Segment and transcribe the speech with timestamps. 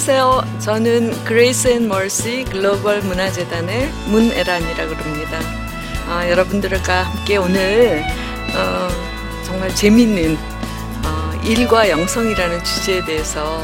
[0.00, 0.60] 안녕하세요.
[0.60, 5.40] 저는 그레이스 앤 멀시 글로벌 문화재단의 문애란이라고 합니다.
[6.06, 8.04] 아, 여러분들과 함께 오늘
[8.54, 8.88] 어,
[9.44, 10.36] 정말 재밌는
[11.04, 13.60] 어, 일과 영성이라는 주제에 대해서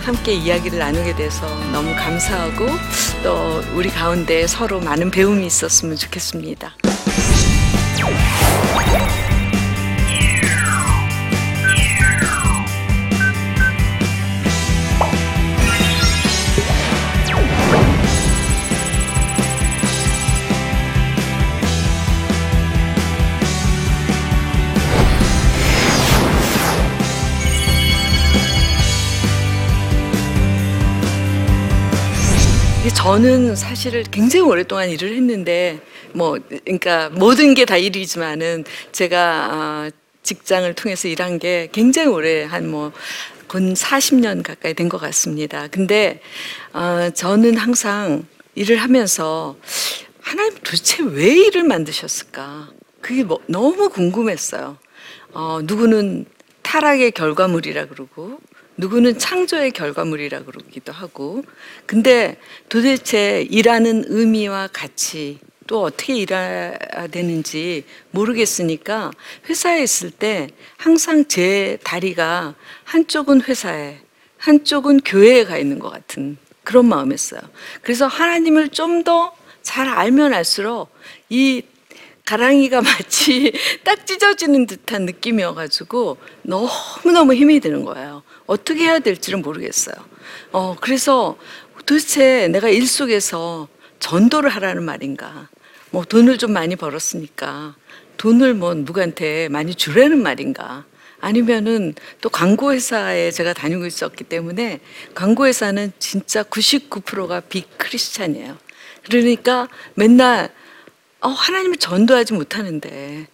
[0.00, 2.66] 함께 이야기를 나누게 돼서 너무 감사하고
[3.22, 6.72] 또 우리 가운데 서로 많은 배움이 있었으면 좋겠습니다.
[33.02, 35.80] 저는 사실 굉장히 오랫동안 일을 했는데
[36.12, 39.48] 뭐 그러니까 모든 게 다 일이지만은 제가
[39.88, 39.90] 어,
[40.22, 42.92] 직장을 통해서 일한 게 굉장히 오래 한 뭐
[43.48, 45.66] 근 40년 가까이 된 것 같습니다.
[45.68, 46.20] 근데
[46.74, 49.56] 어, 저는 항상 일을 하면서
[50.20, 52.68] 하나님 도대체 왜 일을 만드셨을까?
[53.00, 54.76] 그게 뭐 너무 궁금했어요.
[55.32, 56.26] 어, 누구는
[56.62, 58.38] 타락의 결과물이라 그러고
[58.80, 61.44] 누구는 창조의 결과물이라 그러기도 하고
[61.84, 62.38] 근데
[62.70, 69.10] 도대체 일하는 의미와 가치 또 어떻게 일해야 되는지 모르겠으니까
[69.48, 73.98] 회사에 있을 때 항상 제 다리가 한쪽은 회사에
[74.38, 77.40] 한쪽은 교회에 가 있는 것 같은 그런 마음이었어요.
[77.82, 80.90] 그래서 하나님을 좀 더 잘 알면 알수록
[81.28, 81.62] 이
[82.30, 83.52] 가랑이가 마치
[83.82, 88.22] 딱 찢어지는 듯한 느낌이어가지고 너무너무 힘이 드는 거예요.
[88.46, 89.96] 어떻게 해야 될지를 모르겠어요.
[90.52, 91.36] 어, 그래서
[91.86, 93.66] 도대체 내가 일 속에서
[93.98, 95.48] 전도를 하라는 말인가?
[95.90, 97.74] 뭐 돈을 좀 많이 벌었으니까
[98.16, 100.84] 돈을 뭐 누구한테 많이 주라는 말인가?
[101.20, 104.78] 아니면은 또 광고회사에 제가 다니고 있었기 때문에
[105.16, 108.56] 광고회사는 진짜 99%가 비크리스찬이에요.
[109.02, 110.52] 그러니까 맨날
[111.20, 113.26] 어, 하나님을 전도하지 못하는데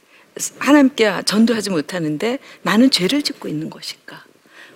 [0.59, 4.25] 하나님께 전도하지 못하는데 나는 죄를 짓고 있는 것일까?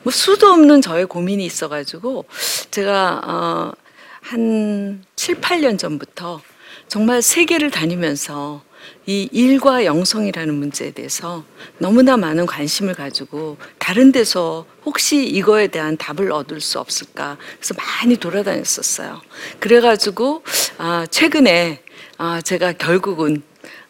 [0.03, 2.25] 뭐 수도 없는 저의 고민이 있어가지고
[2.71, 3.73] 제가 어,
[4.23, 6.41] 한 7, 8년 전부터
[6.89, 8.63] 정말 세계를 다니면서
[9.07, 11.45] 이 일과 영성이라는 문제에 대해서
[11.79, 18.17] 너무나 많은 관심을 가지고 다른 데서 혹시 이거에 대한 답을 얻을 수 없을까 그래서 많이
[18.17, 19.21] 돌아다녔었어요.
[19.59, 20.43] 그래가지고
[20.79, 21.83] 아, 최근에
[22.23, 23.43] 아, 제가 결국은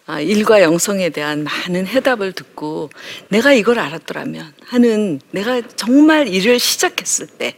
[0.06, 2.88] 아, 일과 영성에 대한 많은 해답을 듣고
[3.28, 7.56] 내가 이걸 알았더라면 하는 내가 정말 일을 시작했을 때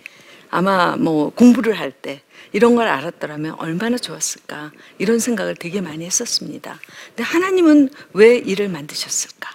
[0.49, 2.23] 아마 뭐 공부를 할 때
[2.53, 6.81] 이런 걸 알았더라면 얼마나 좋았을까 이런 생각을 되게 많이 했었습니다.
[7.09, 9.51] 근데 하나님은 왜 일을 만드셨을까?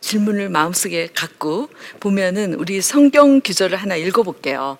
[0.00, 1.68] 질문을 마음속에 갖고
[2.00, 4.76] 보면은 우리 성경 규절을 하나 읽어볼게요.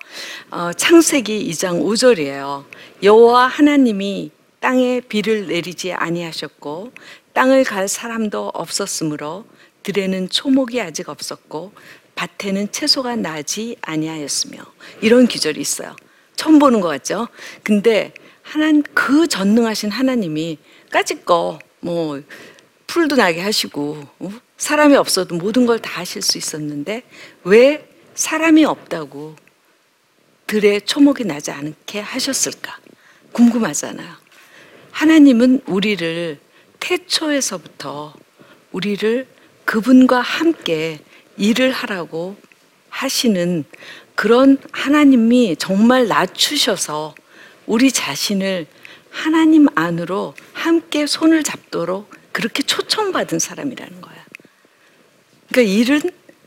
[0.50, 2.64] 어, 창세기 2장 5절이에요.
[3.04, 6.92] 여호와 하나님이 땅에 비를 내리지 아니하셨고
[7.32, 9.44] 땅을 갈 사람도 없었으므로
[9.82, 11.72] 들에는 초목이 아직 없었고
[12.16, 14.58] 밭에는 채소가 나지 아니하였으며
[15.00, 15.94] 이런 기절이 있어요.
[16.34, 17.28] 처음 보는 것 같죠?
[17.62, 20.58] 근데 하나님 그 전능하신 하나님이
[20.90, 22.20] 까짓거 뭐
[22.88, 24.30] 풀도 나게 하시고 어?
[24.56, 27.02] 사람이 없어도 모든 걸 다 하실 수 있었는데
[27.44, 29.36] 왜 사람이 없다고
[30.48, 32.78] 들에 초목이 나지 않게 하셨을까?
[33.32, 34.08] 궁금하잖아요.
[34.90, 36.38] 하나님은 우리를
[36.80, 38.14] 태초에서부터
[38.72, 39.26] 우리를
[39.64, 41.00] 그분과 함께
[41.36, 42.36] 일을 하라고
[42.88, 43.64] 하시는
[44.14, 47.14] 그런 하나님이 정말 낮추셔서
[47.66, 48.66] 우리 자신을
[49.10, 54.24] 하나님 안으로 함께 손을 잡도록 그렇게 초청받은 사람이라는 거야.
[55.48, 56.00] 그러니까 일은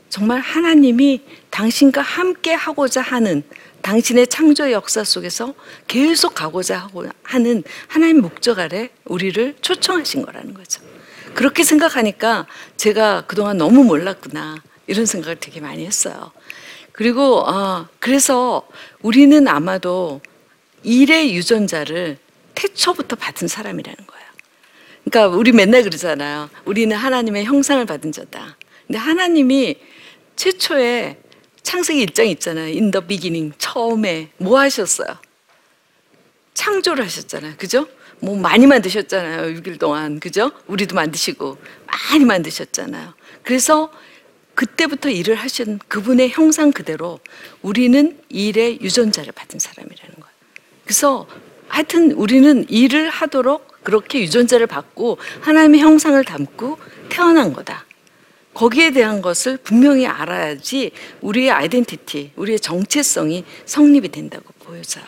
[0.08, 3.42] 정말 하나님이 당신과 함께 하고자 하는
[3.82, 5.54] 당신의 창조 역사 속에서
[5.88, 6.88] 계속 가고자
[7.22, 10.80] 하는 하나님 목적 아래 우리를 초청하신 거라는 거죠.
[11.34, 12.46] 그렇게 생각하니까
[12.76, 16.30] 제가 그동안 너무 몰랐구나 이런 생각을 되게 많이 했어요.
[16.92, 18.68] 그리고 어, 그래서
[19.00, 20.20] 우리는 아마도
[20.82, 22.18] 일의 유전자를
[22.54, 24.26] 태초부터 받은 사람이라는 거예요.
[25.04, 26.50] 그러니까 우리 맨날 그러잖아요.
[26.64, 28.56] 우리는 하나님의 형상을 받은 자다.
[28.86, 29.76] 근데 하나님이
[30.36, 31.21] 최초에
[31.62, 32.66] 창세기 1장 있잖아요.
[32.66, 33.54] In the beginning.
[33.58, 35.18] 처음에 뭐 하셨어요?
[36.54, 37.54] 창조를 하셨잖아요.
[37.56, 37.88] 그죠?
[38.20, 39.54] 뭐 많이 만드셨잖아요.
[39.60, 40.20] 6일 동안.
[40.20, 40.52] 그죠?
[40.66, 43.14] 우리도 만드시고 많이 만드셨잖아요.
[43.42, 43.90] 그래서
[44.54, 47.20] 그때부터 일을 하신 그분의 형상 그대로
[47.62, 50.34] 우리는 일의 유전자를 받은 사람이라는 거예요.
[50.84, 51.26] 그래서
[51.68, 56.78] 하여튼 우리는 일을 하도록 그렇게 유전자를 받고 하나님의 형상을 담고
[57.08, 57.86] 태어난 거다.
[58.54, 65.04] 거기에 대한 것을 분명히 알아야지 우리의 아이덴티티, 우리의 정체성이 성립이 된다고 보여져요.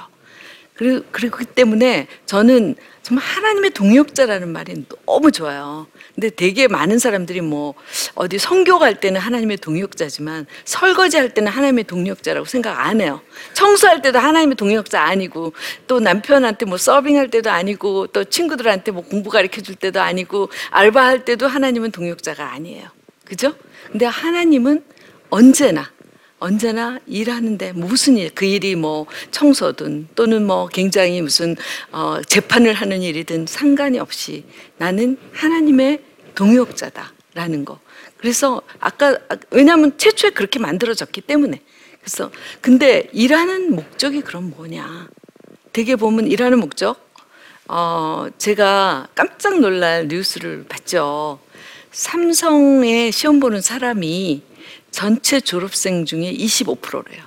[0.74, 5.86] 그리고, 그렇기 때문에 저는 정말 하나님의 동역자라는 말이 너무 좋아요.
[6.14, 7.74] 근데 되게 많은 사람들이 뭐
[8.14, 13.20] 어디 성교 갈 때는 하나님의 동역자지만 설거지 할 때는 하나님의 동역자라고 생각 안 해요.
[13.52, 15.52] 청소할 때도 하나님의 동역자 아니고
[15.86, 21.24] 또 남편한테 뭐 서빙할 때도 아니고 또 친구들한테 뭐 공부 가르쳐 줄 때도 아니고 알바할
[21.24, 22.88] 때도 하나님은 동역자가 아니에요.
[23.24, 23.54] 그죠?
[23.90, 24.84] 근데 하나님은
[25.30, 25.90] 언제나
[26.38, 31.56] 언제나 일하는데 무슨 일, 그 일이 뭐 청소든 또는 뭐 굉장히 무슨
[31.90, 34.44] 어, 재판을 하는 일이든 상관이 없이
[34.76, 36.02] 나는 하나님의
[36.34, 37.80] 동역자다라는 거.
[38.18, 39.18] 그래서 아까
[39.50, 41.62] 왜냐하면 최초에 그렇게 만들어졌기 때문에
[42.00, 42.30] 그래서
[42.60, 45.08] 근데 일하는 목적이 그럼 뭐냐?
[45.72, 47.02] 되게 보면 일하는 목적.
[47.66, 51.38] 어, 제가 깜짝 놀랄 뉴스를 봤죠.
[51.94, 54.42] 삼성에 시험 보는 사람이
[54.90, 57.22] 전체 졸업생 중에 25%래요.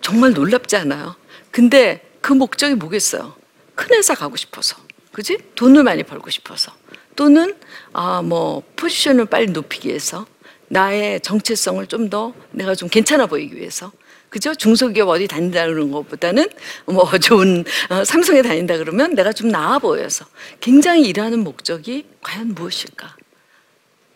[0.00, 1.14] 정말 놀랍지 않아요?
[1.52, 3.36] 근데 그 목적이 뭐겠어요?
[3.76, 4.76] 큰 회사 가고 싶어서.
[5.12, 5.38] 그지?
[5.54, 6.72] 돈을 많이 벌고 싶어서.
[7.14, 7.54] 또는,
[7.92, 10.26] 아, 뭐, 포지션을 빨리 높이기 위해서.
[10.66, 13.92] 나의 정체성을 좀 더 내가 좀 괜찮아 보이기 위해서.
[14.38, 14.54] 그죠?
[14.54, 16.48] 중소기업 어디 다닌다는 것보다는
[16.86, 20.26] 뭐 좋은 어, 삼성에 다닌다 그러면 내가 좀 나아 보여서
[20.60, 23.16] 굉장히 일하는 목적이 과연 무엇일까?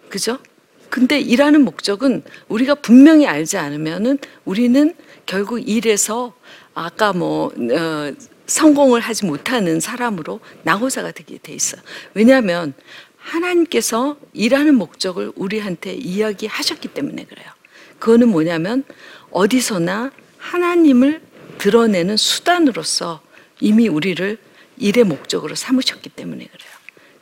[0.09, 0.39] 그죠?
[0.91, 4.95] 근데 일하는 목적은 우리가 분명히 알지 않으면은 우리는
[5.27, 6.35] 결국 일에서
[6.73, 8.13] 아까 뭐 어,
[8.47, 11.83] 성공을 하지 못하는 사람으로 나고자가 되게 돼 있어요.
[12.15, 12.75] 왜냐하면
[13.17, 17.51] 하나님께서 일하는 목적을 우리한테 이야기하셨기 때문에 그래요.
[17.99, 18.85] 그거는 뭐냐면
[19.33, 21.23] 어디서나 하나님을
[21.59, 23.21] 드러내는 수단으로서
[23.61, 24.39] 이미 우리를
[24.79, 26.73] 일의 목적으로 삼으셨기 때문에 그래요.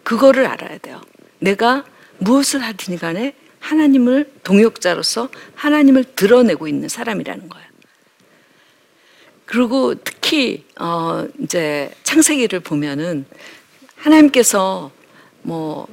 [0.03, 1.01] 그거를 알아야 돼요.
[1.39, 1.85] 내가
[2.19, 7.71] 무엇을 하든 간에 하나님을 동역자로서 하나님을 드러내고 있는 사람이라는 거예요.
[9.45, 13.27] 그리고 특히 어 이제 창세기를 보면은
[13.97, 14.91] 하나님께서
[15.43, 15.89] 뭐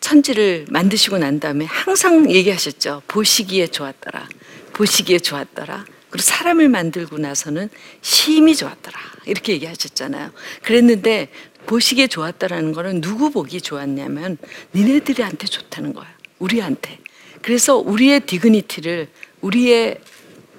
[0.00, 3.02] 천지를 만드시고 난 다음에 항상 얘기하셨죠.
[3.08, 4.28] 보시기에 좋았더라.
[4.72, 5.84] 보시기에 좋았더라.
[6.10, 7.70] 그리고 사람을 만들고 나서는
[8.02, 8.98] 심히 좋았더라.
[9.26, 10.30] 이렇게 얘기하셨잖아요.
[10.62, 11.28] 그랬는데
[11.66, 14.36] 보시기에 좋았다라는 거는 누구 보기 좋았냐면
[14.74, 16.12] 니네들한테 좋다는 거예요.
[16.38, 16.98] 우리한테.
[17.40, 19.08] 그래서 우리의 디그니티를
[19.40, 19.98] 우리의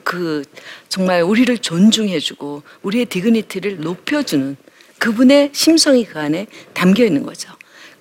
[0.04, 0.44] 그
[0.90, 4.58] 정말 우리를 존중해주고 우리의 디그니티를 높여주는
[5.00, 7.52] 그분의 심성이 그 안에 담겨 있는 거죠.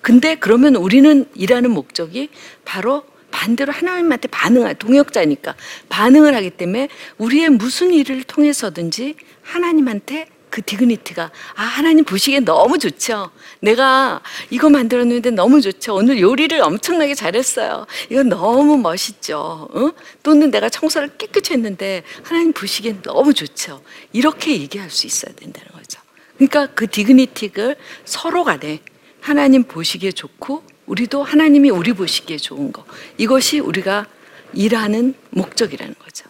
[0.01, 2.29] 근데 그러면 우리는 일하는 목적이
[2.65, 5.55] 바로 반대로 하나님한테 반응할 동역자니까
[5.89, 6.87] 반응을 하기 때문에
[7.17, 13.31] 우리의 무슨 일을 통해서든지 하나님한테 그 디그니티가 아 하나님 보시기에 너무 좋죠.
[13.59, 14.21] 내가
[14.51, 15.95] 이거 만들었는데 너무 좋죠.
[15.95, 17.87] 오늘 요리를 엄청나게 잘했어요.
[18.11, 19.67] 이거 너무 멋있죠.
[19.73, 19.91] 어?
[20.21, 23.81] 또는 내가 청소를 깨끗이 했는데 하나님 보시기엔 너무 좋죠.
[24.11, 25.99] 이렇게 얘기할 수 있어야 된다는 거죠.
[26.37, 28.81] 그러니까 그 디그니티를 서로 간에
[29.21, 32.85] 하나님 보시기에 좋고 우리도 하나님이 우리 보시기에 좋은 거.
[33.17, 34.07] 이것이 우리가
[34.53, 36.25] 일하는 목적이라는 거죠.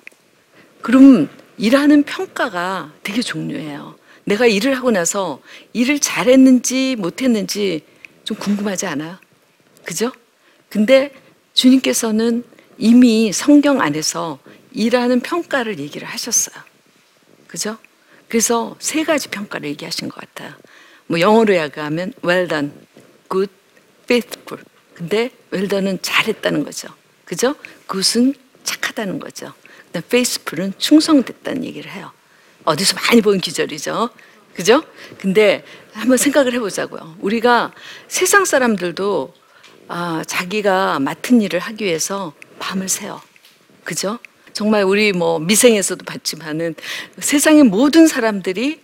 [0.81, 3.95] 그럼 일하는 평가가 되게 중요해요.
[4.25, 5.41] 내가 일을 하고 나서
[5.74, 7.81] 일을 잘했는지 못했는지
[8.24, 9.17] 좀 궁금하지 않아요?
[9.83, 10.12] 그죠?
[10.69, 11.13] 근데
[11.53, 12.43] 주님께서는
[12.77, 14.39] 이미 성경 안에서
[14.72, 16.55] 일하는 평가를 얘기를 하셨어요.
[17.48, 17.77] 그죠?
[18.27, 20.53] 그래서 세 가지 평가를 얘기하신 것 같아요.
[21.07, 22.72] 뭐 영어로 이야기하면 well done,
[23.29, 23.51] good,
[24.03, 24.63] faithful.
[24.93, 26.89] 근데 done은 잘했다는 거죠.
[27.25, 27.55] 그죠?
[27.89, 29.53] good은 착하다는 거죠.
[29.88, 32.12] 그다음 faithful은 충성됐다는 얘기를 해요.
[32.63, 34.10] 어디서 많이 본 기절이죠.
[34.55, 34.83] 그죠?
[35.19, 37.17] 근데 한번 생각을 해보자고요.
[37.19, 37.74] 우리가
[38.07, 39.33] 세상 사람들도
[39.88, 43.22] 아, 자기가 맡은 일을 하기 위해서 밤을 새요.
[43.83, 44.19] 그죠?
[44.53, 46.75] 정말 우리 뭐 미생에서도 봤지만은
[47.19, 48.79] 세상의 모든 사람들이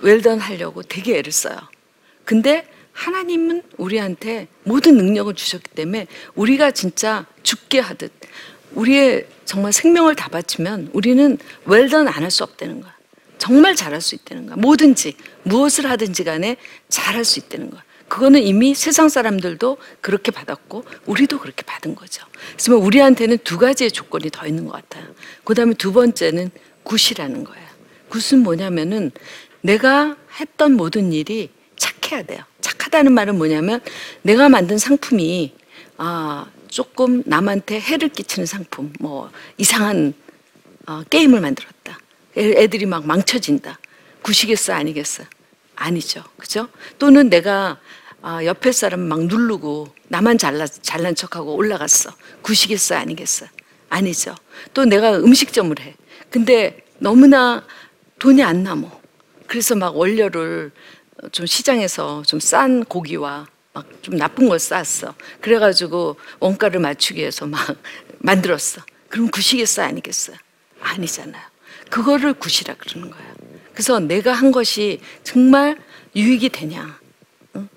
[0.00, 1.56] 웰던 하려고 되게 애를 써요.
[2.24, 8.10] 근데 하나님은 우리한테 모든 능력을 주셨기 때문에 우리가 진짜 죽게 하듯
[8.72, 12.94] 우리의 정말 생명을 다 바치면 우리는 웰던 안 할 수 없다는 거야.
[13.38, 14.56] 정말 잘할 수 있다는 거야.
[14.56, 16.56] 뭐든지 무엇을 하든지 간에
[16.88, 17.84] 잘할 수 있다는 거야.
[18.08, 22.24] 그거는 이미 세상 사람들도 그렇게 받았고 우리도 그렇게 받은 거죠.
[22.52, 25.04] 그래서 우리한테는 두 가지의 조건이 더 있는 것 같아요.
[25.44, 26.50] 그다음에 두 번째는
[26.84, 27.66] 굿이라는 거예요.
[28.08, 29.10] 굿은 뭐냐면은
[29.60, 32.42] 내가 했던 모든 일이 착해야 돼요.
[32.66, 33.80] 착하다는 말은 뭐냐면
[34.22, 35.54] 내가 만든 상품이
[35.98, 40.14] 아 조금 남한테 해를 끼치는 상품, 뭐 이상한
[40.86, 41.98] 어, 게임을 만들었다.
[42.36, 43.78] 애들이 막 망쳐진다.
[44.22, 45.22] 구시겠어 아니겠어?
[45.76, 46.24] 아니죠.
[46.36, 46.68] 그죠?
[46.98, 47.78] 또는 내가
[48.20, 52.10] 아, 옆에 사람 막 누르고 나만 잘나, 잘난 척하고 올라갔어.
[52.42, 53.46] 구시겠어 아니겠어?
[53.88, 54.34] 아니죠.
[54.74, 55.94] 또 내가 음식점을 해.
[56.30, 57.64] 근데 너무나
[58.18, 58.90] 돈이 안 남어.
[59.46, 60.72] 그래서 막 원료를
[61.32, 65.14] 좀 시장에서 좀 싼 고기와 막 좀 나쁜 걸 쌌어.
[65.40, 67.76] 그래가지고 원가를 맞추기 위해서 막
[68.18, 68.82] 만들었어.
[69.08, 70.32] 그럼 구시겠어 아니겠어?
[70.80, 71.42] 아니잖아요.
[71.90, 73.34] 그거를 구시라 그러는 거예요.
[73.72, 75.76] 그래서 내가 한 것이 정말
[76.14, 76.98] 유익이 되냐?
[77.56, 77.68] 응?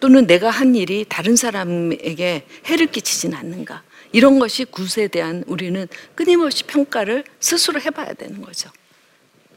[0.00, 3.82] 또는 내가 한 일이 다른 사람에게 해를 끼치진 않는가?
[4.10, 5.86] 이런 것이 굿에 대한 우리는
[6.16, 8.70] 끊임없이 평가를 스스로 해봐야 되는 거죠.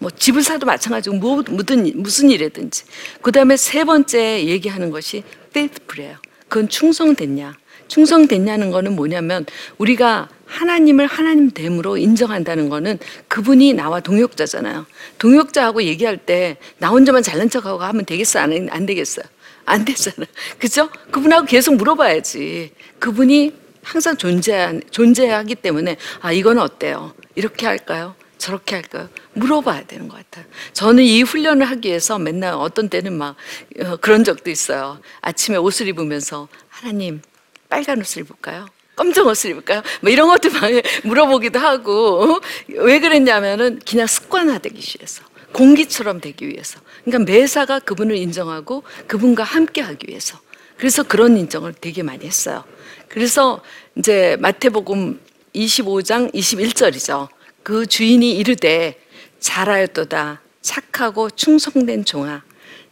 [0.01, 2.84] 뭐 집을 사도 마찬가지고 뭐, 무슨 무슨 일이든지.
[3.22, 6.17] 그 다음에 세 번째 얘기하는 것이 faithful이에요.
[6.50, 7.55] 그건 충성됐냐?
[7.88, 9.46] 충성됐냐는 거는 뭐냐면
[9.77, 14.86] 우리가 하나님을 하나님 됨으로 인정한다는 거는 그분이 나와 동역자잖아요.
[15.20, 19.25] 동역자하고 얘기할 때 나 혼자만 잘난 척하고 하면 되겠어 안, 안 되겠어요?
[19.65, 20.25] 안 되잖아.
[20.58, 20.89] 그죠?
[21.12, 22.72] 그분하고 계속 물어봐야지.
[22.98, 23.53] 그분이
[23.84, 27.13] 항상 존재 존재하기 때문에 아 이건 어때요?
[27.36, 28.15] 이렇게 할까요?
[28.41, 29.07] 저렇게 할까요?
[29.33, 30.45] 물어봐야 되는 것 같아요.
[30.74, 33.36] 저는 이 훈련을 하기 위해서 맨날 어떤 때는 막
[33.79, 35.00] 어, 그런 적도 있어요.
[35.21, 37.21] 아침에 옷을 입으면서 하나님
[37.69, 38.65] 빨간 옷을 입을까요?
[38.95, 39.83] 검정 옷을 입을까요?
[40.01, 40.71] 뭐 이런 것도 막
[41.05, 42.41] 물어보기도 하고 어?
[42.67, 50.39] 왜 그랬냐면은 그냥 습관화되기 위해서 공기처럼 되기 위해서 그러니까 매사가 그분을 인정하고 그분과 함께하기 위해서
[50.77, 52.63] 그래서 그런 인정을 되게 많이 했어요.
[53.07, 53.62] 그래서
[53.95, 55.19] 이제 마태복음
[55.53, 57.27] 25장 21절이죠.
[57.63, 59.00] 그 주인이 이르되
[59.39, 62.44] 잘하였도다 착하고 충성된 종아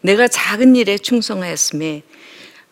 [0.02, 2.04] 내가 작은 일에 충성하였음에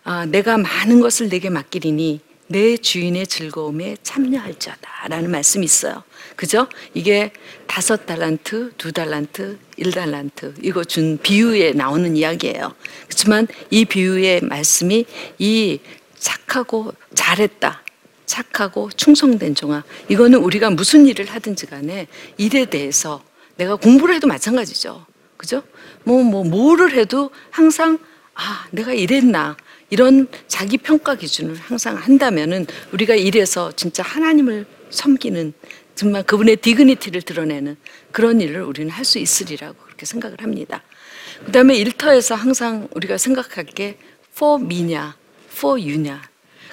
[0.04, 6.04] 아, 내가 많은 것을 내게 맡기리니 내 주인의 즐거움에 참여할자다 라는 말씀이 있어요.
[6.38, 6.70] 그죠?
[6.94, 7.32] 이게
[7.68, 12.74] 다섯 달란트, 두 달란트, 일 달란트 이거 준 비유에 나오는 이야기예요.
[13.06, 15.06] 그렇지만 이 비유의 말씀이
[15.39, 15.80] 이
[16.18, 17.84] 착하고 잘했다.
[18.27, 19.84] 착하고 충성된 종아.
[20.10, 22.07] 이거는 우리가 무슨 일을 하든지 간에
[22.38, 23.24] 일에 대해서
[23.55, 25.07] 내가 공부를 해도 마찬가지죠.
[25.38, 25.63] 그죠?
[26.03, 27.98] 뭐, 뭐, 뭐를 해도 항상,
[28.36, 29.57] 아, 내가 이랬나.
[29.89, 35.53] 이런 자기 평가 기준을 항상 한다면은 우리가 일에서 진짜 하나님을 섬기는
[35.96, 37.77] 정말 그분의 디그니티를 드러내는
[38.12, 40.84] 그런 일을 우리는 할 수 있으리라고 그렇게 생각을 합니다.
[41.46, 43.98] 그 다음에 일터에서 항상 우리가 생각할 게
[44.36, 45.15] for me냐,
[45.51, 46.22] for you냐.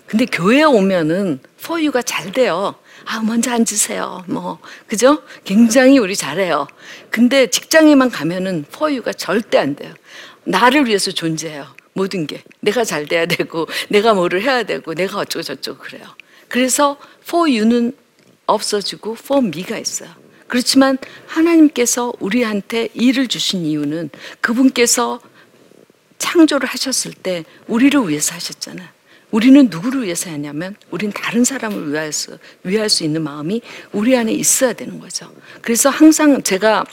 [0.07, 2.75] 근데 교회에 오면은 you가 잘 돼요.
[3.07, 4.25] 아, 먼저 앉으세요.
[4.29, 5.23] 뭐, 그죠?
[5.45, 6.67] 굉장히 우리 잘해요.
[7.11, 9.95] 근데 직장에만 가면은 you가 절대 안 돼요.
[10.45, 11.67] 나를 위해서 존재해요.
[11.95, 12.43] 모든 게.
[12.61, 16.05] 내가 잘 돼야 되고, 내가 뭐를 해야 되고, 내가 어쩌고저쩌고 그래요.
[16.49, 16.99] 그래서
[17.31, 17.97] you는
[18.47, 20.11] 없어지고 me가 있어요.
[20.47, 25.21] 그렇지만 하나님께서 우리한테 일을 주신 이유는 그분께서
[26.19, 28.94] 창조를 하셨을 때 우리를 위해서 하셨잖아요.
[29.35, 34.75] 우리는 누구를 위해서 하냐면 우린 다른 사람을 위해서 위할 수 있는 마음이 우리 안에 있어야
[34.75, 35.29] 되는 거죠.
[35.61, 36.85] 그래서 항상 제가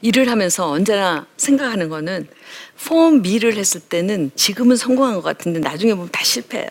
[0.00, 2.28] 일을 하면서 언제나 생각하는 거는
[2.80, 6.68] for me를 했을 때는 지금은 성공한 것 같은데 나중에 보면 다 실패해요.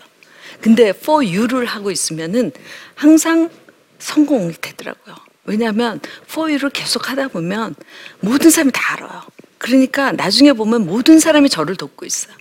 [0.62, 2.54] 근데 for you를 하고 있으면은
[2.96, 3.50] 항상
[4.00, 5.16] 성공이 되더라고요.
[5.44, 7.76] 왜냐하면 for you를 계속 하다 보면
[8.22, 9.24] 모든 사람이 다 알아요.
[9.58, 12.34] 그러니까 나중에 보면 모든 사람이 저를 돕고 있어요.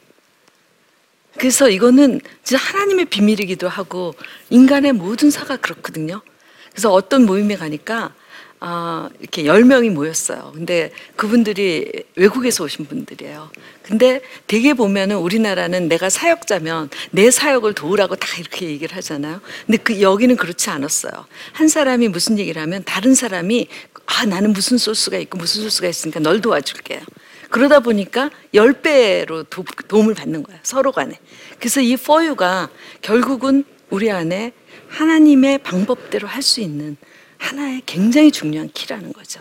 [1.39, 4.15] 그래서 이거는 진짜 하나님의 비밀이기도 하고
[4.51, 6.23] 인간의 모든 사가 그렇거든요.
[6.71, 8.13] 그래서 어떤 모임에 가니까
[8.59, 10.53] 아, 이렇게 열 명이 모였어요.
[10.55, 13.51] 근데 그분들이 외국에서 오신 분들이에요.
[13.83, 19.41] 근데 대개 보면은 우리나라는 내가 사역자면 내 사역을 도우라고 다 이렇게 얘기를 하잖아요.
[19.67, 21.13] 근데 그 여기는 그렇지 않았어요.
[21.53, 23.69] 한 사람이 무슨 얘기를 하면 다른 사람이
[24.07, 27.01] 아, 나는 무슨 소스가 있고 무슨 소스가 있으니까 널 도와줄게요.
[27.51, 30.59] 그러다 보니까 열배로 도 움을 받는 거야.
[30.63, 31.19] 서로 간에.
[31.59, 32.71] 그래서 이 포유가
[33.03, 34.53] 결국은 우리 안에
[34.89, 36.97] 하나님의 방법대로 할 수 있는
[37.39, 39.41] 하나의 굉장히 중요한 키라는 거죠.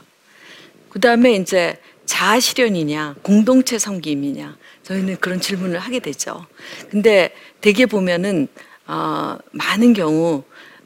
[0.90, 6.46] 그 다음에 이제 자아 실현이냐, 공동체 섬김이냐, 저희는 그런 질문을 하게 되죠.
[6.90, 8.48] 근데 대개 보면은,
[8.86, 10.44] 어, 많은 경우,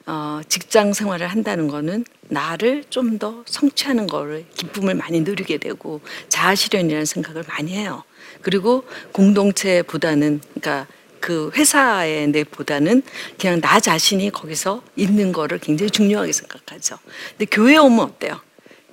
[0.09, 5.99] 어, 직장 생활을 한다는 거는 나를 좀 더 성취하는 거를 기쁨을 많이 누리게 되고
[6.29, 8.03] 자아 실현이라는 생각을 많이 해요.
[8.41, 10.87] 그리고 공동체보다는 그러니까
[11.19, 13.01] 그 회사의 내보다는
[13.37, 16.97] 그냥 나 자신이 거기서 있는 거를 굉장히 중요하게 생각하죠.
[17.31, 18.39] 근데 교회 오면 어때요?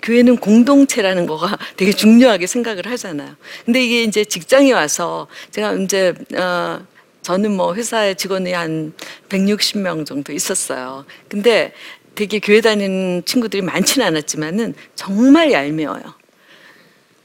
[0.03, 3.37] 교회는 공동체라는 거가 되게 중요하게 생각을 하잖아요.
[3.65, 6.85] 근데 이게 이제 직장에 와서 제가 이제 어
[7.27, 8.93] 저는 뭐 회사에 직원이 한
[9.31, 11.05] 160명 정도 있었어요.
[11.29, 11.73] 근데
[12.15, 16.03] 되게 교회 다니는 친구들이 많지는 않았지만은 정말 얄미워요.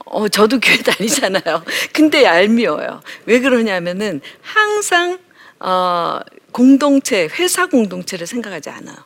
[0.06, 1.62] 어, 저도 교회 다니잖아요.
[1.92, 3.00] 근데 얄미워요.
[3.26, 5.20] 왜 그러냐면은 항상
[5.60, 6.18] 어,
[6.50, 8.96] 공동체, 회사 공동체를 생각하지 않아요.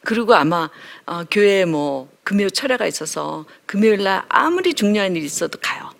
[0.00, 0.70] 그리고 아마
[1.04, 5.90] 어, 교회에 뭐 금요 철야가 있어서 금요일 날 아무리 중요한 일이 있어도 가요.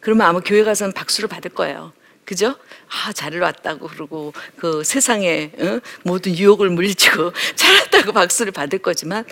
[0.00, 1.92] 그러면 아마 교회 가서는 박수를 받을 거예요.
[2.24, 2.56] 그죠?
[2.92, 5.80] 아, 잘 왔다고 그러고 그 세상에 어?
[6.04, 9.24] 모든 유혹을 물리치고 잘 왔다고 박수를 받을 거지만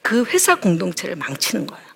[0.00, 1.86] 그 회사 공동체를 망치는 거예요.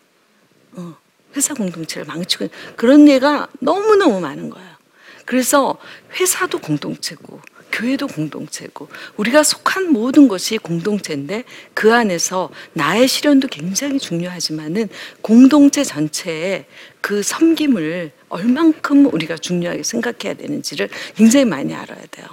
[0.72, 0.96] 어,
[1.34, 4.76] 회사 공동체를 망치고 그런 예가 너무너무 많은 거예요.
[5.24, 5.78] 그래서
[6.20, 7.40] 회사도 공동체고
[7.72, 11.44] 교회도 공동체고 우리가 속한 모든 것이 공동체인데
[11.74, 14.88] 그 안에서 나의 실현도 굉장히 중요하지만은
[15.22, 16.66] 공동체 전체의
[17.00, 22.26] 그 섬김을 얼만큼 우리가 중요하게 생각해야 되는지를 굉장히 많이 알아야 돼요.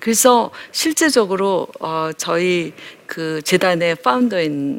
[0.00, 2.72] 그래서 실제적으로 어 저희
[3.06, 4.78] 그 재단의 파운더인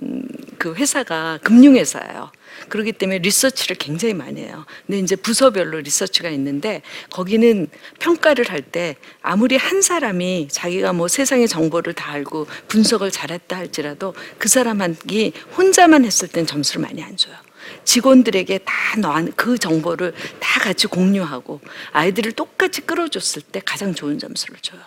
[0.57, 2.31] 그 회사가 금융회사예요.
[2.69, 4.65] 그렇기 때문에 리서치를 굉장히 많이 해요.
[4.85, 7.67] 근데 이제 부서별로 리서치가 있는데 거기는
[7.99, 14.13] 평가를 할 때 아무리 한 사람이 자기가 뭐 세상의 정보를 다 알고 분석을 잘했다 할지라도
[14.37, 17.35] 그 사람이 혼자만 했을 땐 점수를 많이 안 줘요.
[17.83, 21.61] 직원들에게 다그 정보를 다 같이 공유하고
[21.91, 24.81] 아이들을 똑같이 끌어줬을 때 가장 좋은 점수를 줘요.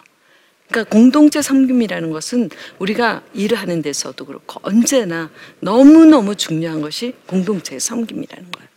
[0.68, 8.50] 그러니까 공동체 섬김이라는 것은 우리가 일을 하는 데서도 그렇고 언제나 너무너무 중요한 것이 공동체의 섬김이라는
[8.50, 8.68] 거예요.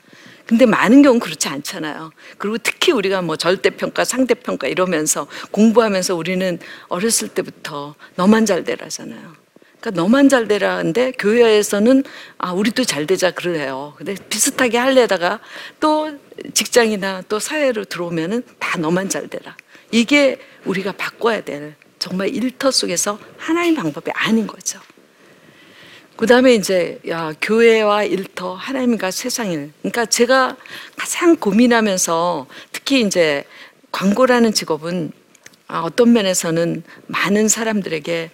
[0.45, 2.11] 근데 많은 경우는 그렇지 않잖아요.
[2.37, 6.57] 그리고 특히 우리가 뭐 절대평가, 상대평가 이러면서 공부하면서 우리는
[6.87, 9.46] 어렸을 때부터 너만 잘 되라잖아요.
[9.87, 12.03] 그러니까 너만 잘 되라는데 교회에서는
[12.37, 13.93] 아 우리도 잘 되자 그래요.
[13.97, 15.39] 근데 비슷하게 할래다가
[15.79, 16.17] 또
[16.53, 19.55] 직장이나 또 사회로 들어오면은 다 너만 잘 되라.
[19.91, 24.79] 이게 우리가 바꿔야 될 정말 일터 속에서 하나의 방법이 아닌 거죠.
[26.17, 29.71] 그 다음에 이제 야, 교회와 일터, 하나님과 세상일.
[29.81, 30.57] 그러니까 제가
[30.97, 33.45] 가장 고민하면서 특히 이제
[33.91, 35.13] 광고라는 직업은
[35.69, 38.31] 아, 어떤 면에서는 많은 사람들에게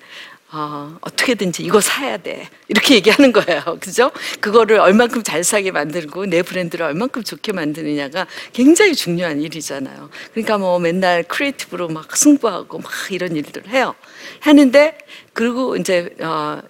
[0.53, 2.47] 어, 어떻게든지 이거 사야 돼.
[2.67, 3.61] 이렇게 얘기하는 거예요.
[3.81, 4.11] 그죠?
[4.39, 10.09] 그거를 얼만큼 잘 사게 만들고 내 브랜드를 얼만큼 좋게 만드느냐가 굉장히 중요한 일이잖아요.
[10.31, 13.95] 그러니까 뭐 맨날 creative로 막 승부하고 막 이런 일들을 해요.
[14.41, 14.97] 하는데,
[15.33, 16.61] 그리고 이제, 어,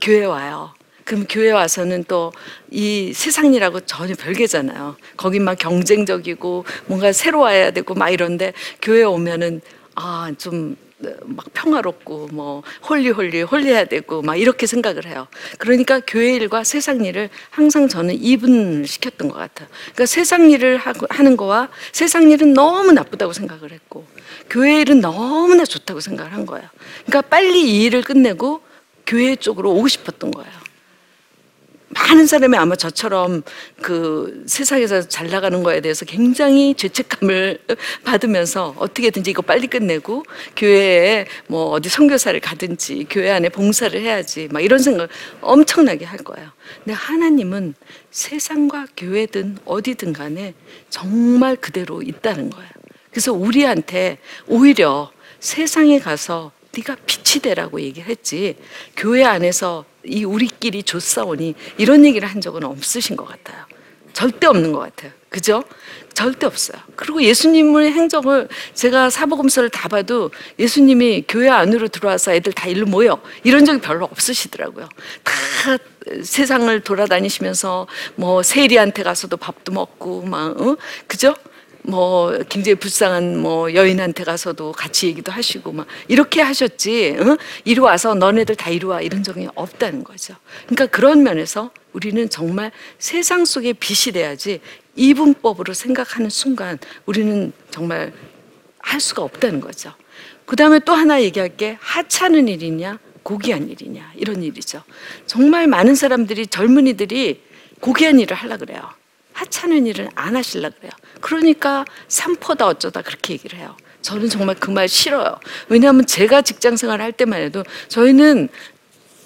[0.00, 0.74] 교회 와요.
[1.04, 2.32] 그럼 교회 와서는 또
[2.70, 4.96] 이 세상이랑 전혀 별개잖아요.
[5.16, 9.60] 거긴 막 경쟁적이고 뭔가 새로워야 되고 막 이런데 교회 오면은
[9.94, 10.76] 아, 좀
[11.24, 15.28] 막 평화롭고 뭐 holy holy holy해야 되고 막 이렇게 생각을 해요.
[15.58, 19.68] 그러니까 교회 일과 세상 일을 항상 저는 이분을 시켰던 것 같아요.
[19.84, 24.06] 그러니까 세상 일을 하는 거와 세상 일은 너무 나쁘다고 생각을 했고
[24.50, 26.68] 교회 일은 너무나 좋다고 생각을 한 거예요.
[27.06, 28.62] 그러니까 빨리 이 일을 끝내고
[29.06, 30.67] 교회 쪽으로 오고 싶었던 거예요.
[31.90, 33.42] 많은 사람이 아마 저처럼
[33.80, 37.60] 그 세상에서 잘 나가는 거에 대해서 굉장히 죄책감을
[38.04, 40.24] 받으면서 어떻게든지 이거 빨리 끝내고
[40.56, 45.08] 교회에 뭐 어디 선교사를 가든지 교회 안에 봉사를 해야지 막 이런 생각
[45.40, 46.50] 엄청나게 할 거예요.
[46.84, 47.74] 근데 하나님은
[48.10, 50.54] 세상과 교회든 어디든 간에
[50.90, 52.70] 정말 그대로 있다는 거예요.
[53.10, 58.56] 그래서 우리한테 오히려 세상에 가서 네가 빛이 되라고 얘기했지
[58.96, 63.64] 교회 안에서 이 우리끼리 조싸우니 이런 얘기를 한 적은 없으신 것 같아요.
[64.12, 65.12] 절대 없는 것 같아요.
[65.28, 65.62] 그죠?
[66.14, 66.80] 절대 없어요.
[66.96, 73.20] 그리고 예수님의 행적을 제가 사복음서를 다 봐도 예수님이 교회 안으로 들어와서 애들 다 일로 모여
[73.44, 74.88] 이런 적이 별로 없으시더라고요.
[75.22, 75.78] 다
[76.24, 80.76] 세상을 돌아다니시면서 뭐 세리한테 가서도 밥도 먹고 막 어?
[81.06, 81.36] 그죠?
[81.88, 87.36] 뭐 굉장히 불쌍한 뭐 여인한테 가서도 같이 얘기도 하시고 막 이렇게 하셨지 응?
[87.64, 90.34] 이리 와서 너네들 다 이리 와 이런 적이 없다는 거죠.
[90.66, 94.60] 그러니까 그런 면에서 우리는 정말 세상 속에 빛이 돼야지
[94.96, 98.12] 이분법으로 생각하는 순간 우리는 정말
[98.80, 99.94] 할 수가 없다는 거죠.
[100.44, 104.82] 그 다음에 또 하나 얘기할 게 하찮은 일이냐 고귀한 일이냐 이런 일이죠.
[105.26, 107.42] 정말 많은 사람들이 젊은이들이
[107.80, 108.90] 고귀한 일을 하려 그래요.
[109.42, 110.90] 하찮은 일은 안 하실라 그래요.
[111.20, 113.76] 그러니까 삼포다 어쩌다 그렇게 얘기를 해요.
[114.02, 115.38] 저는 정말 그 말 싫어요.
[115.68, 118.48] 왜냐하면 제가 직장 생활 할 때만 해도 저희는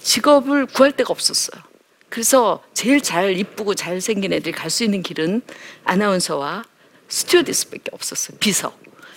[0.03, 1.63] 직업을 구할 데가 없었어요.
[2.11, 5.41] 그래서 제일 잘 이쁘고 잘생긴 애들이 갈 수 있는 길은
[5.85, 6.65] 아나운서와
[7.09, 8.37] 스튜어디스밖에 없었어요.
[8.39, 8.75] 비서.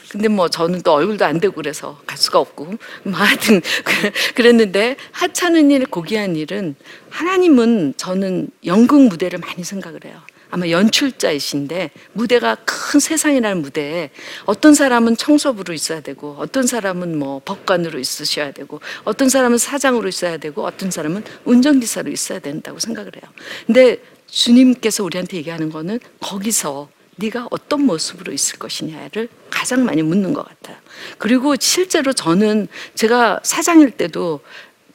[0.10, 3.62] 근데 뭐 저는 또 얼굴도 안 되고 그래서 갈 수가 없고 뭐 하여튼
[4.36, 6.76] 그랬는데 하찮은 일 고귀한 일은
[7.10, 10.22] 하나님은 저는 연극 무대를 많이 생각을 해요.
[10.50, 14.10] 아마 연출자이신데 무대가 큰 세상이라는 무대에
[14.46, 20.38] 어떤 사람은 청소부로 있어야 되고 어떤 사람은 뭐 법관으로 있으셔야 되고 어떤 사람은 사장으로 있어야
[20.38, 23.32] 되고 어떤 사람은 운전기사로 있어야 된다고 생각을 해요.
[23.66, 30.44] 근데 주님께서 우리한테 얘기하는 거는 거기서 네가 어떤 모습으로 있을 것이냐를 가장 많이 묻는 것
[30.44, 30.78] 같아요.
[31.18, 34.42] 그리고 실제로 저는 제가 사장일 때도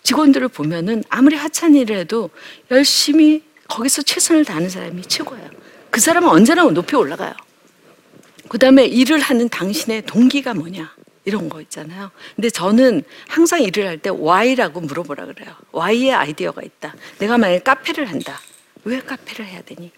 [0.03, 2.31] 직원들을 보면은 아무리 하찮은 일을 해도
[2.71, 5.49] 열심히 거기서 최선을 다하는 사람이 최고예요.
[5.91, 7.33] 그 사람은 언제나 높이 올라가요.
[8.49, 10.95] 그 다음에 일을 하는 당신의 동기가 뭐냐.
[11.25, 12.11] 이런 거 있잖아요.
[12.35, 15.55] 근데 저는 항상 일을 할때 Y라고 물어보라 그래요.
[15.71, 16.95] Y의 아이디어가 있다.
[17.19, 18.41] 내가 만약에 카페를 한다.
[18.85, 19.93] 왜 카페를 해야 되니?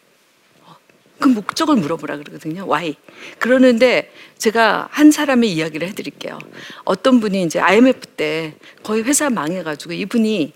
[0.63, 0.77] 어,
[1.21, 2.65] 그 목적을 물어보라 그러거든요.
[2.65, 2.97] Why.
[3.39, 6.39] 그러는데 제가 한 사람의 이야기를 해드릴게요.
[6.85, 10.53] 어떤 분이 이제 IMF 때 거의 회사 망해가지고 이분이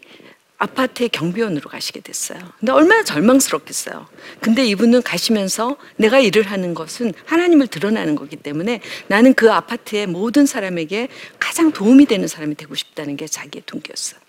[0.58, 2.38] 아파트의 경비원으로 가시게 됐어요.
[2.58, 4.06] 근데 얼마나 절망스럽겠어요.
[4.40, 10.46] 근데 이분은 가시면서 내가 일을 하는 것은 하나님을 드러나는 거기 때문에 나는 그 아파트의 모든
[10.46, 14.20] 사람에게 가장 도움이 되는 사람이 되고 싶다는 게 자기의 동기였어요.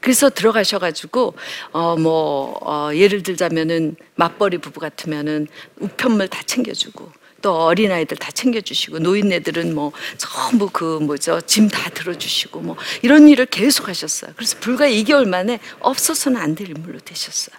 [0.00, 1.34] 그래서 들어가셔가지고
[1.70, 5.46] 어뭐 어, 예를 들자면은 맞벌이 부부 같으면은
[5.78, 12.60] 우편물 다 챙겨주고 또 어린아이들 다 챙겨주시고 노인네들은 뭐 전부 그 뭐죠 짐 다 들어주시고
[12.60, 14.32] 뭐 이런 일을 계속 하셨어요.
[14.36, 17.56] 그래서 불과 2개월 만에 없어서는 안 될 인물로 되셨어요.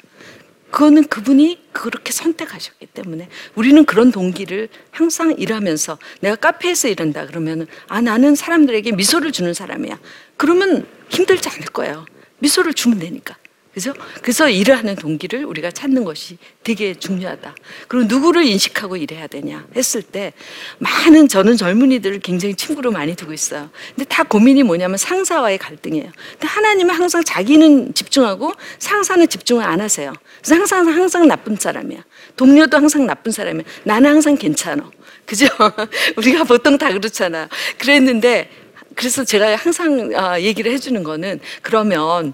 [0.70, 8.02] 그거는 그분이 그렇게 선택하셨기 때문에 우리는 그런 동기를 항상 일하면서 내가 카페에서 일한다 그러면은 아
[8.02, 10.00] 나는 사람들에게 미소를 주는 사람이야.
[10.38, 12.06] 그러면 힘들지 않을 거예요.
[12.40, 13.36] 미소를 주면 되니까.
[13.74, 13.92] 그죠?
[14.22, 17.56] 그래서 일을 하는 동기를 우리가 찾는 것이 되게 중요하다.
[17.88, 20.34] 그리고 누구를 인식하고 일해야 되냐 했을 때
[20.78, 23.72] 많은 저는 젊은이들을 굉장히 친구로 많이 두고 있어요.
[23.96, 26.12] 근데 다 고민이 뭐냐면 상사와의 갈등이에요.
[26.34, 30.14] 근데 하나님은 항상 자기는 집중하고 상사는 집중을 안 하세요.
[30.44, 32.04] 그래서 상사는 항상 나쁜 사람이야.
[32.36, 33.64] 동료도 항상 나쁜 사람이야.
[33.86, 34.92] 나는 항상 괜찮아.
[35.26, 35.48] 그죠?
[36.18, 37.50] 우리가 보통 다 그렇잖아.
[37.80, 38.50] 그랬는데
[38.96, 42.34] 그래서 제가 항상 아, 얘기를 해주는 거는 그러면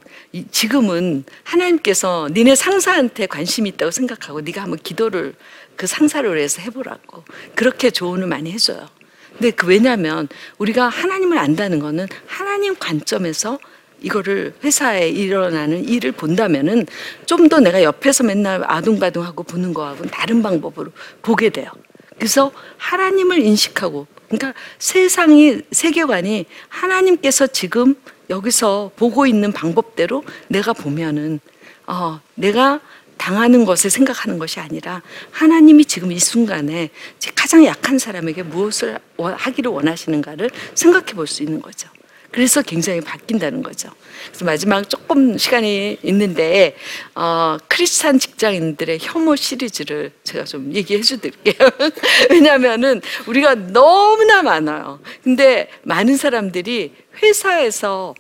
[0.52, 5.34] 지금은 하나님께서 니네 상사한테 관심이 있다고 생각하고 네가 한번 기도를
[5.76, 7.24] 그 상사를 위해서 해보라고
[7.56, 8.88] 그렇게 조언을 많이 해줘요.
[9.34, 13.60] 근데 그 왜냐하면 우리가 하나님을 안다는 거는 하나님 관점에서
[14.02, 16.86] 이거를 회사에 일어나는 일을 본다면은
[17.26, 20.92] 좀 더 내가 옆에서 맨날 아둥바둥하고 보는 거하고는 다른 방법으로
[21.22, 21.72] 보게 돼요.
[22.20, 27.96] 그래서 하나님을 인식하고 그러니까 세상이 세계관이 하나님께서 지금
[28.30, 31.40] 여기서 보고 있는 방법대로 내가 보면은
[31.88, 32.80] 어, 내가
[33.18, 35.02] 당하는 것을 생각하는 것이 아니라
[35.32, 36.90] 하나님이 지금 이 순간에
[37.36, 41.90] 가장 약한 사람에게 무엇을 하기를 원하시는가를 생각해 볼 수 있는 거죠.
[42.32, 43.90] 그래서 굉장히 바뀐다는 거죠.
[44.28, 46.76] 그래서 마지막 조금 시간이 있는데
[47.16, 51.70] 어, 크리스찬 직장인들의 혐오 시리즈를 제가 좀 얘기해 주드릴게요.
[52.30, 55.00] 왜냐하면은 우리가 너무나 많아요.
[55.24, 58.14] 근데 많은 사람들이 회사에서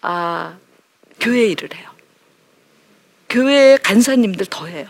[0.00, 0.56] 아,
[1.20, 1.88] 교회 일을 해요.
[3.28, 4.86] 교회 간사님들 더 해요.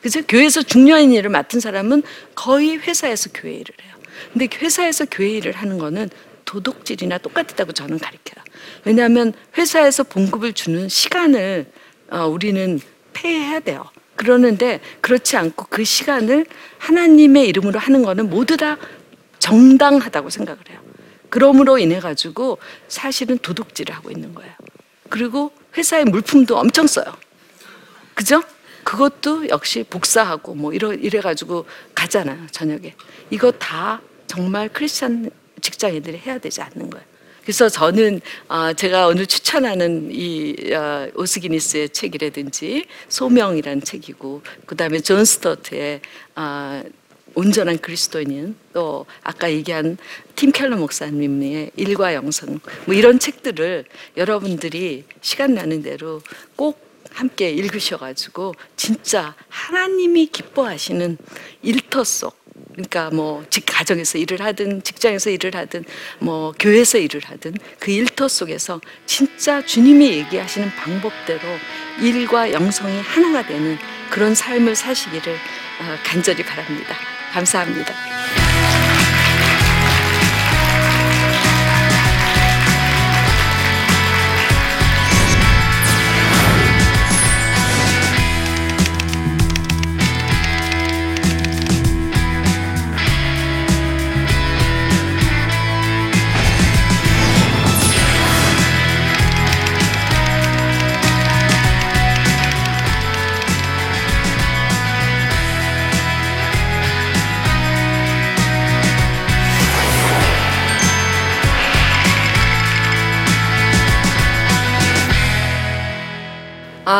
[0.00, 0.22] 그죠?
[0.26, 2.02] 교회에서 중요한 일을 맡은 사람은
[2.34, 3.92] 거의 회사에서 교회 일을 해요.
[4.32, 6.10] 근데 회사에서 교회 일을 하는 거는
[6.52, 8.44] 도덕질이나 똑같다고 저는 가르쳐요.
[8.84, 11.72] 왜냐하면 회사에서 봉급을 주는 시간을
[12.10, 12.78] 어, 우리는
[13.14, 13.88] 폐해야 돼요.
[14.16, 16.44] 그러는데 그렇지 않고 그 시간을
[16.76, 18.76] 하나님의 이름으로 하는 거는 모두 다
[19.38, 20.78] 정당하다고 생각을 해요.
[21.30, 24.52] 그러므로 인해 가지고 사실은 도둑질을 하고 있는 거예요.
[25.08, 27.16] 그리고 회사의 물품도 엄청 써요.
[28.14, 28.42] 그죠?
[28.84, 32.94] 그것도 역시 복사하고 뭐 이래 가지고 가잖아요 저녁에.
[33.30, 35.30] 이거 다 정말 크리스천
[35.62, 37.12] 직장인들이 해야 되지 않는 거예요.
[37.42, 45.00] 그래서 저는 어, 제가 오늘 추천하는 이 어, 오스 기니스의 책이라든지 소명이라는 책이고 그 다음에
[45.00, 46.00] 존 스토트의
[46.36, 46.82] 어,
[47.34, 49.96] 온전한 그리스도인은 또 아까 얘기한
[50.36, 56.20] 팀 켈러 목사님의 일과 영성 뭐 이런 책들을 여러분들이 시간 나는 대로
[56.56, 61.18] 꼭 함께 읽으셔가지고 진짜 하나님이 기뻐하시는
[61.62, 62.41] 일터 속
[62.72, 65.84] 그러니까 뭐 직 가정에서 일을 하든 직장에서 일을 하든
[66.18, 71.40] 뭐 교회에서 일을 하든 그 일터 속에서 진짜 주님이 얘기하시는 방법대로
[72.00, 73.76] 일과 영성이 하나가 되는
[74.10, 76.94] 그런 삶을 사시기를 어, 간절히 바랍니다.
[77.32, 77.92] 감사합니다.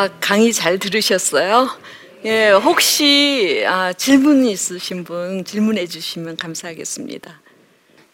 [0.03, 1.69] 아, 강의 잘 들으셨어요?
[2.25, 7.41] 예, 혹시 아, 질문 있으신 분 질문해 주시면 감사하겠습니다.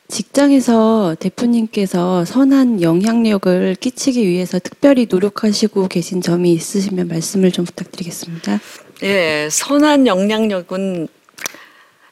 [0.09, 8.61] 직장에서 대표님께서 선한 영향력을 끼치기 위해서 특별히 노력하시고 계신 점이 있으시면 말씀을 좀 부탁드리겠습니다.
[9.05, 11.09] 예, 선한 영향력은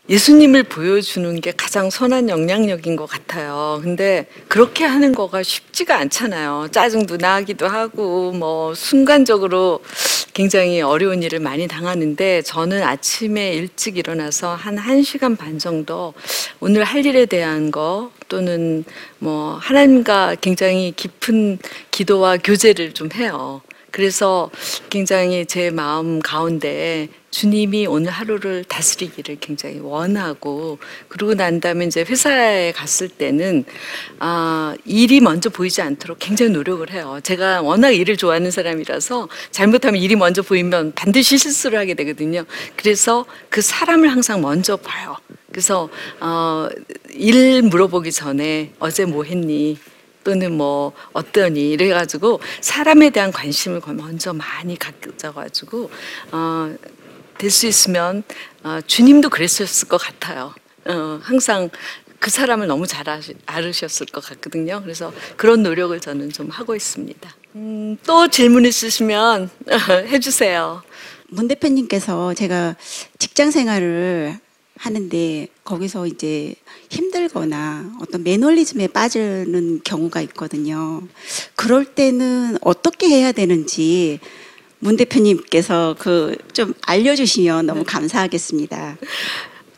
[0.08, 3.80] 예수님을 보여주는 게 가장 선한 영향력인 것 같아요.
[3.82, 6.68] 근데 그렇게 하는 거가 쉽지가 않잖아요.
[6.70, 9.80] 짜증도 나기도 하고, 뭐, 순간적으로
[10.32, 16.14] 굉장히 어려운 일을 많이 당하는데, 저는 아침에 일찍 일어나서 한 1시간 반 정도
[16.60, 18.84] 오늘 할 일에 대한 거, 또는
[19.18, 21.58] 뭐, 하나님과 굉장히 깊은
[21.90, 23.60] 기도와 교제를 좀 해요.
[23.96, 24.50] 그래서
[24.90, 30.78] 굉장히 제 마음 가운데 주님이 오늘 하루를 다스리기를 굉장히 원하고
[31.08, 33.64] 그러고 난 다음에 이제 회사에 갔을 때는
[34.18, 37.20] 아 일이 먼저 보이지 않도록 굉장히 노력을 해요.
[37.22, 42.44] 제가 워낙 일을 좋아하는 사람이라서 잘못하면 일이 먼저 보이면 반드시 실수를 하게 되거든요.
[42.76, 45.16] 그래서 그 사람을 항상 먼저 봐요.
[45.50, 45.88] 그래서
[46.20, 46.68] 어,
[47.14, 49.78] 일 물어보기 전에 어제 뭐 했니?
[50.26, 55.88] 또는 뭐 어떠니 이래가지고 사람에 대한 관심을 먼저 많이 가져가지고
[56.32, 56.74] 어,
[57.38, 58.24] 될 수 있으면
[58.64, 60.52] 어, 주님도 그랬었을 것 같아요.
[60.86, 61.70] 어, 항상
[62.18, 64.82] 그 사람을 너무 잘 아시, 알으셨을 것 같거든요.
[64.82, 67.36] 그래서 그런 노력을 저는 좀 하고 있습니다.
[67.54, 69.48] 음, 또 질문 있으시면
[70.10, 70.82] 해주세요.
[71.28, 72.74] 문 대표님께서 제가
[73.18, 74.40] 직장 생활을
[74.78, 76.54] 하는데 거기서 이제
[76.90, 81.02] 힘들거나 어떤 매너리즘에 빠지는 경우가 있거든요.
[81.54, 84.20] 그럴 때는 어떻게 해야 되는지
[84.78, 88.96] 문 대표님께서 그 좀 알려주시면 너무 감사하겠습니다.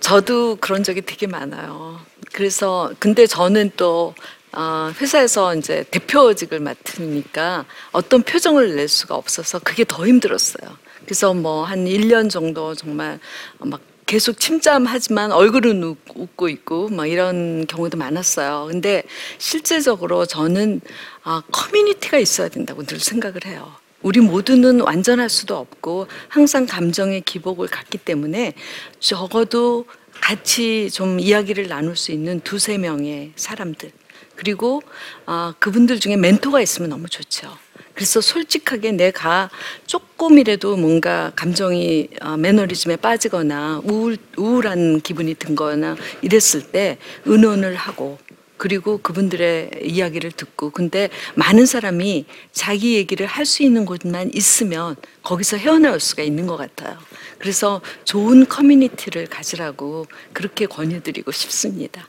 [0.01, 1.99] 저도 그런 적이 되게 많아요.
[2.33, 4.15] 그래서 근데 저는 또
[4.53, 10.77] 어, 회사에서 이제 대표직을 맡으니까 어떤 표정을 낼 수가 없어서 그게 더 힘들었어요.
[11.05, 13.19] 그래서 뭐 한 1년 정도 정말
[13.59, 18.68] 막 계속 침잠하지만 얼굴은 웃- 웃고 있고 막 이런 경우도 많았어요.
[18.71, 19.03] 근데
[19.37, 20.81] 실제적으로 저는
[21.25, 23.71] 아, 커뮤니티가 있어야 된다고 늘 생각을 해요.
[24.01, 28.55] 우리 모두는 완전할 수도 없고 항상 감정의 기복을 갖기 때문에
[28.99, 29.85] 적어도
[30.23, 33.92] 같이 좀 이야기를 나눌 수 있는 두세 명의 사람들
[34.37, 34.81] 그리고
[35.27, 37.55] 아, 그분들 중에 멘토가 있으면 너무 좋죠.
[37.99, 39.51] 그래서 솔직하게 내가
[39.89, 48.17] 조금이라도 뭔가 감정이 어, 매너리즘에 빠지거나 우울, 우울한 기분이 든거나 이랬을 때 의논을 하고
[48.57, 55.57] 그리고 그분들의 이야기를 듣고 근데 많은 사람이 자기 얘기를 할 수 있는 곳만 있으면 거기서
[55.57, 56.97] 헤어나올 수가 있는 것 같아요.
[57.39, 62.07] 그래서 좋은 커뮤니티를 가지라고 그렇게 권유드리고 싶습니다.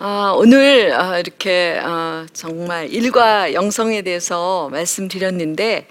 [0.00, 5.88] 아, 오늘 아, 이렇게 아, 정말 일과 영성에 대해서 말씀드렸는데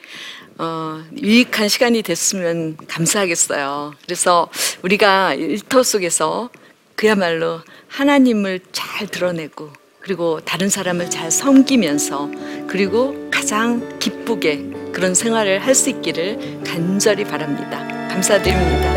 [0.59, 3.93] 어, 유익한 시간이 됐으면 감사하겠어요.
[4.05, 4.47] 그래서
[4.81, 6.49] 우리가 일터 속에서
[6.95, 12.31] 그야말로 하나님을 잘 드러내고 그리고 다른 사람을 잘 섬기면서
[12.67, 17.85] 그리고 가장 기쁘게 그런 생활을 할 수 있기를 간절히 바랍니다.
[18.07, 18.87] 감사드립니다.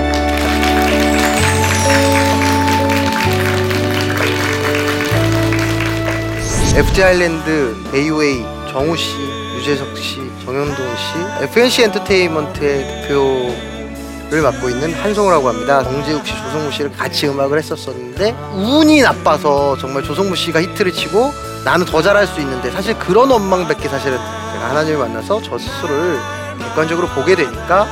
[6.74, 9.16] FT 아일랜드, 베이웨이, 정우 씨,
[9.56, 15.82] 유재석 씨, 정현동 씨, FNC 엔터테인먼트의 대표를 맡고 있는 한성우라고 합니다.
[15.82, 21.32] 정재욱 씨, 조성무 씨를 같이 음악을 했었었는데 운이 나빠서 정말 조성무 씨가 히트를 치고
[21.64, 26.18] 나는 더 잘할 수 있는데 사실 그런 원망밖에 사실은 제가 하나님을 만나서 저 스스로를
[26.60, 27.86] 객관적으로 보게 되니까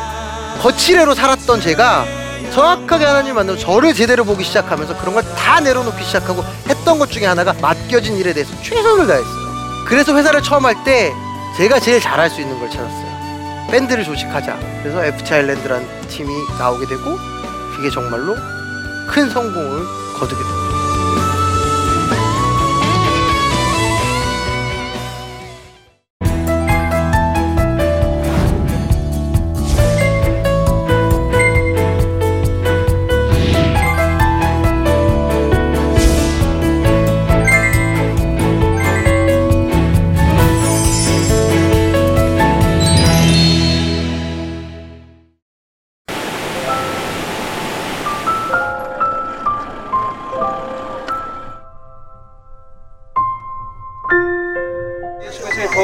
[0.62, 2.04] 거칠애로 살았던 제가
[2.52, 7.26] 정확하게 하나님 만나서 저를 제대로 보기 시작하면서 그런 걸 다 내려놓기 시작하고 했던 것 중에
[7.26, 9.48] 하나가 맡겨진 일에 대해서 최선을 다했어요.
[9.86, 11.12] 그래서 회사를 처음 할 때
[11.56, 13.68] 제가 제일 잘할 수 있는 걸 찾았어요.
[13.70, 14.56] 밴드를 조직하자.
[14.82, 17.16] 그래서 FT 아일랜드라는 팀이 나오게 되고
[17.76, 18.34] 그게 정말로
[19.08, 19.84] 큰 성공을
[20.18, 20.67] 거두게 됩니다.